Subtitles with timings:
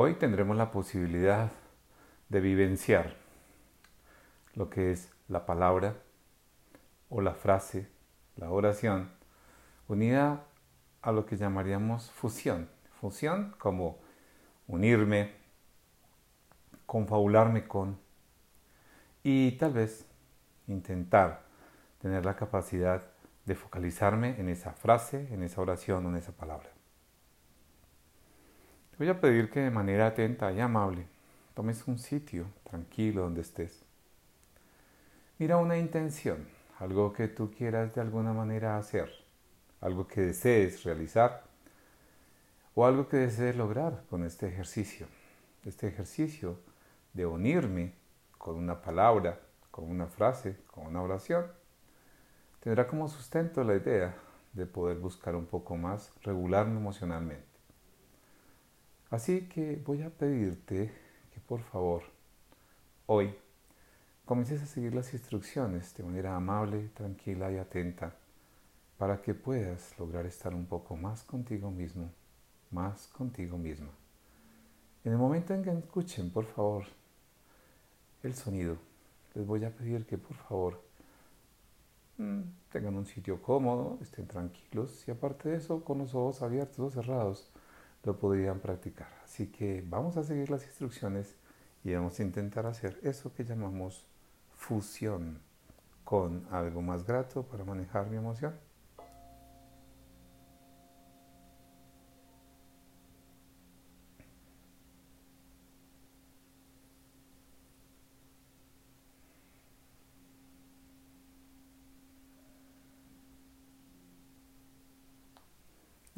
[0.00, 1.50] Hoy tendremos la posibilidad
[2.28, 3.16] de vivenciar
[4.54, 5.96] lo que es la palabra
[7.08, 7.88] o la frase,
[8.36, 9.10] la oración,
[9.88, 10.44] unida
[11.02, 12.68] a lo que llamaríamos fusión.
[13.00, 13.98] Fusión como
[14.68, 15.32] unirme,
[16.86, 17.98] confabularme con
[19.24, 20.06] y tal vez
[20.68, 21.42] intentar
[22.00, 23.02] tener la capacidad
[23.46, 26.77] de focalizarme en esa frase, en esa oración o en esa palabra.
[28.98, 31.06] Voy a pedir que de manera atenta y amable
[31.54, 33.84] tomes un sitio tranquilo donde estés.
[35.38, 36.48] Mira una intención,
[36.80, 39.08] algo que tú quieras de alguna manera hacer,
[39.80, 41.44] algo que desees realizar
[42.74, 45.06] o algo que desees lograr con este ejercicio.
[45.64, 46.58] Este ejercicio
[47.12, 47.94] de unirme
[48.36, 49.38] con una palabra,
[49.70, 51.46] con una frase, con una oración
[52.58, 54.16] tendrá como sustento la idea
[54.54, 57.47] de poder buscar un poco más regularme emocionalmente.
[59.10, 60.92] Así que voy a pedirte
[61.32, 62.02] que por favor
[63.06, 63.34] hoy
[64.24, 68.14] comiences a seguir las instrucciones de manera amable, tranquila y atenta
[68.98, 72.10] para que puedas lograr estar un poco más contigo mismo,
[72.70, 73.90] más contigo misma.
[75.04, 76.84] En el momento en que escuchen, por favor,
[78.22, 78.76] el sonido,
[79.34, 80.88] les voy a pedir que por favor
[82.18, 86.78] Mm, tengan un sitio cómodo, estén tranquilos y aparte de eso, con los ojos abiertos
[86.80, 87.48] o cerrados,
[88.04, 89.08] lo podrían practicar.
[89.24, 91.36] Así que vamos a seguir las instrucciones
[91.84, 94.06] y vamos a intentar hacer eso que llamamos
[94.54, 95.40] fusión
[96.04, 98.67] con algo más grato para manejar mi emoción.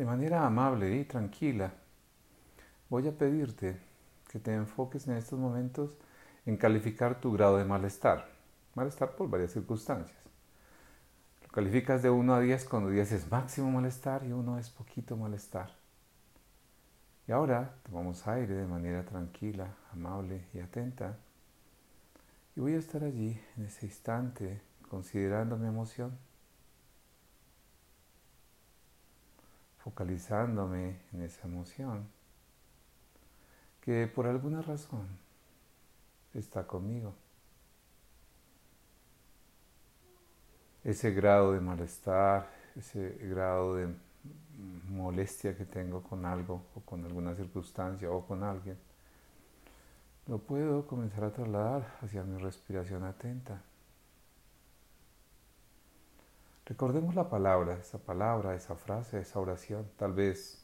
[0.00, 1.74] De manera amable y tranquila,
[2.88, 3.78] voy a pedirte
[4.30, 5.94] que te enfoques en estos momentos
[6.46, 8.26] en calificar tu grado de malestar.
[8.74, 10.18] Malestar por varias circunstancias.
[11.42, 15.18] Lo calificas de 1 a 10 cuando 10 es máximo malestar y 1 es poquito
[15.18, 15.70] malestar.
[17.28, 21.18] Y ahora tomamos aire de manera tranquila, amable y atenta.
[22.56, 26.16] Y voy a estar allí en ese instante considerando mi emoción
[29.84, 32.08] focalizándome en esa emoción
[33.80, 35.08] que por alguna razón
[36.34, 37.14] está conmigo.
[40.84, 43.94] Ese grado de malestar, ese grado de
[44.88, 48.78] molestia que tengo con algo o con alguna circunstancia o con alguien,
[50.26, 53.62] lo puedo comenzar a trasladar hacia mi respiración atenta.
[56.66, 59.90] Recordemos la palabra, esa palabra, esa frase, esa oración.
[59.96, 60.62] Tal vez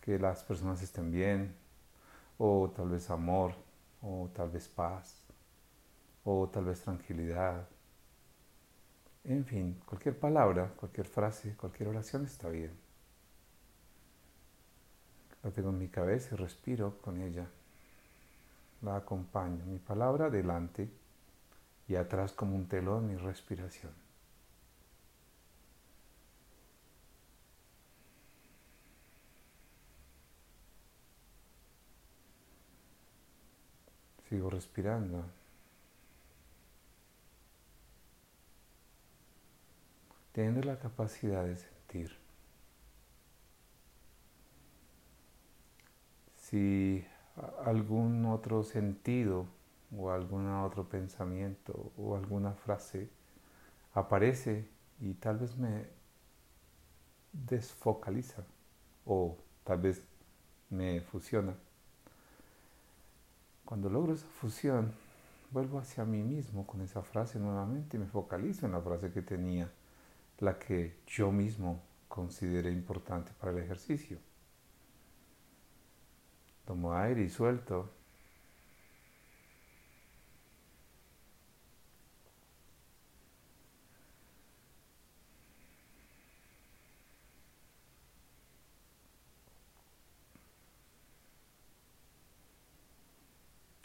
[0.00, 1.56] que las personas estén bien,
[2.38, 3.54] o tal vez amor,
[4.02, 5.24] o tal vez paz,
[6.24, 7.66] o tal vez tranquilidad.
[9.24, 12.72] En fin, cualquier palabra, cualquier frase, cualquier oración está bien.
[15.42, 17.46] La tengo en mi cabeza y respiro con ella.
[18.82, 19.64] La acompaño.
[19.64, 20.90] Mi palabra adelante
[21.88, 24.03] y atrás como un telón mi respiración.
[34.34, 35.22] Sigo respirando.
[40.32, 42.10] Teniendo la capacidad de sentir.
[46.34, 47.06] Si
[47.64, 49.46] algún otro sentido
[49.96, 53.08] o algún otro pensamiento o alguna frase
[53.92, 54.68] aparece
[54.98, 55.86] y tal vez me
[57.32, 58.42] desfocaliza
[59.06, 60.02] o tal vez
[60.70, 61.54] me fusiona,
[63.64, 64.92] cuando logro esa fusión,
[65.50, 69.22] vuelvo hacia mí mismo con esa frase nuevamente y me focalizo en la frase que
[69.22, 69.70] tenía,
[70.40, 74.18] la que yo mismo consideré importante para el ejercicio.
[76.64, 77.90] Tomo aire y suelto.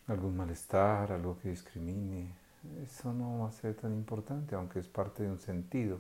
[0.10, 2.34] Algún malestar, algo que discrimine,
[2.84, 6.00] eso no va a ser tan importante, aunque es parte de un sentido.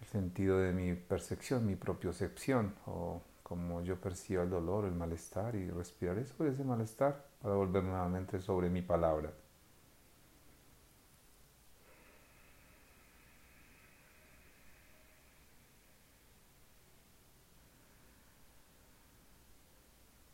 [0.00, 5.54] El sentido de mi percepción, mi propiocepción, o como yo percibo el dolor, el malestar,
[5.54, 9.32] y respirar sobre ese malestar para volver nuevamente sobre mi palabra.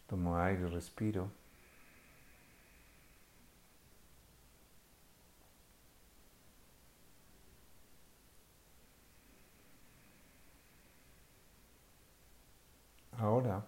[0.09, 1.31] Tomo aire, respiro.
[13.41, 13.65] Ahora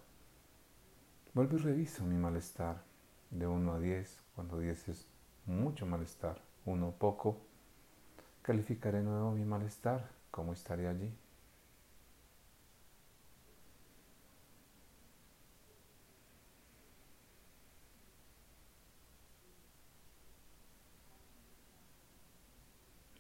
[1.33, 2.83] vuelvo y reviso mi malestar
[3.31, 5.07] de 1 a 10, cuando 10 es
[5.47, 7.39] mucho malestar, 1 poco,
[8.43, 11.11] calificaré nuevo mi malestar, cómo estaré allí.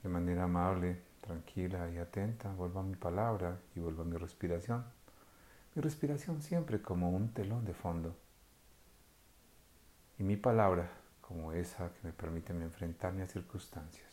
[0.02, 4.84] De manera amable, tranquila y atenta, vuelvo a mi palabra y vuelvo a mi respiración.
[5.74, 8.14] Mi respiración siempre como un telón de fondo.
[10.18, 10.90] Y mi palabra
[11.20, 14.11] como esa que me permite enfrentarme a circunstancias.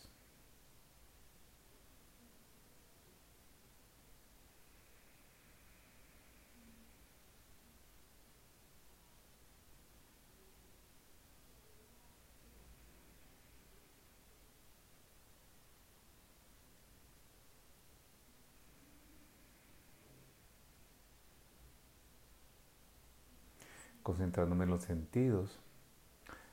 [24.09, 25.59] Concentrándome en los sentidos,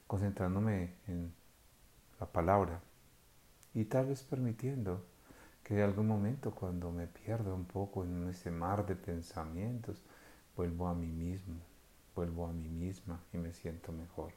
[0.06, 1.32] concentrándome en
[2.20, 2.82] la palabra
[3.72, 5.02] y tal vez permitiendo
[5.64, 10.02] que en algún momento cuando me pierda un poco en ese mar de pensamientos,
[10.54, 11.56] vuelvo a mí mismo,
[12.14, 14.34] vuelvo a mí misma y me siento mejor.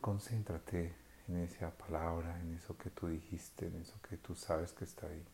[0.00, 0.92] Concéntrate
[1.28, 5.06] en esa palabra, en eso que tú dijiste, en eso que tú sabes que está
[5.06, 5.24] ahí.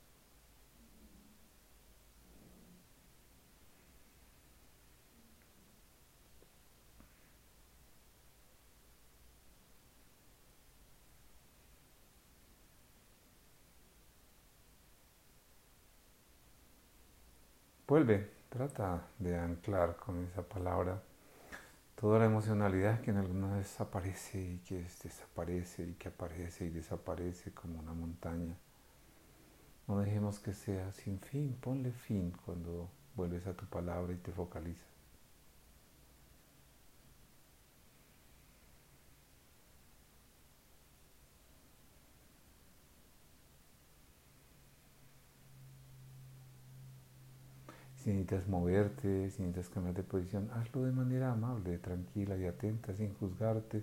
[17.86, 21.02] Vuelve, trata de anclar con esa palabra
[21.96, 26.70] toda la emocionalidad que en alguna vez aparece y que desaparece y que aparece y
[26.70, 28.56] desaparece como una montaña.
[29.86, 34.32] No dejemos que sea sin fin, ponle fin cuando vuelves a tu palabra y te
[34.32, 34.94] focalizas.
[48.04, 52.94] Si necesitas moverte, si necesitas cambiar de posición, hazlo de manera amable, tranquila y atenta,
[52.94, 53.78] sin juzgarte.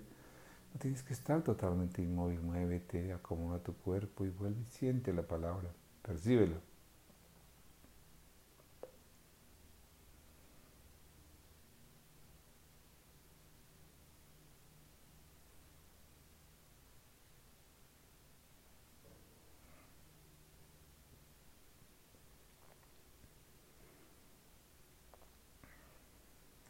[0.74, 5.68] No tienes que estar totalmente inmóvil, muévete, acomoda tu cuerpo y vuelve siente la palabra,
[6.02, 6.56] percíbela.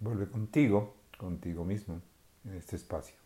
[0.02, 2.02] Vuelve contigo, contigo mismo,
[2.44, 3.21] en este espacio.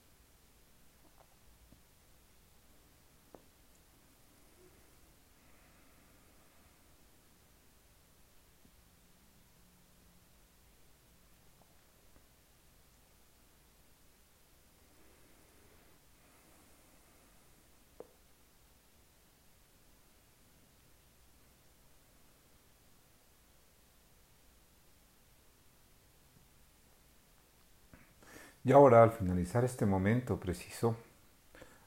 [28.67, 30.97] Y ahora, al finalizar este momento preciso,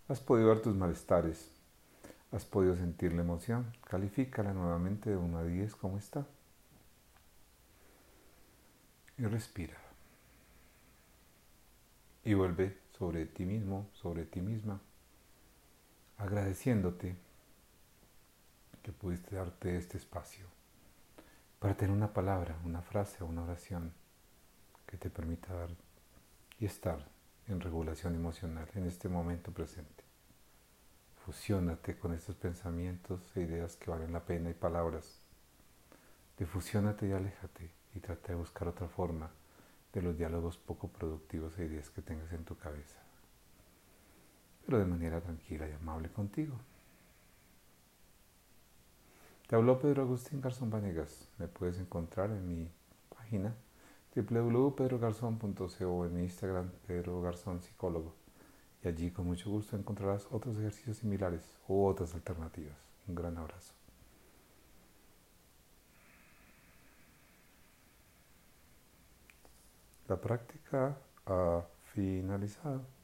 [0.07, 1.51] has podido ver tus malestares,
[2.31, 3.75] has podido sentir la emoción.
[3.83, 6.25] Califícala nuevamente de 1 a 10 cómo está.
[9.17, 9.75] Y respira.
[12.23, 14.79] Y vuelve sobre ti mismo, sobre ti misma,
[16.17, 17.17] agradeciéndote
[18.83, 20.45] que pudiste darte este espacio
[21.59, 23.91] para tener una palabra, una frase una oración
[24.85, 25.71] que te permita dar
[26.59, 27.07] y estar
[27.47, 30.03] en regulación emocional en este momento presente.
[31.25, 35.21] Fusiónate con estos pensamientos e ideas que valen la pena y palabras.
[36.37, 39.29] Difusiónate y aléjate y trata de buscar otra forma
[39.93, 42.99] de los diálogos poco productivos e ideas que tengas en tu cabeza,
[44.65, 46.55] pero de manera tranquila y amable contigo.
[49.47, 51.27] Te habló Pedro Agustín Garzón Vanegas.
[51.39, 52.71] Me puedes encontrar en mi
[53.09, 53.55] página
[54.21, 58.15] www.pedrogarzón.co en Instagram, Pedro Garzón Psicólogo.
[58.83, 62.77] Y allí con mucho gusto encontrarás otros ejercicios similares u otras alternativas.
[63.07, 63.73] Un gran abrazo.
[70.07, 72.98] La práctica ha finalizado.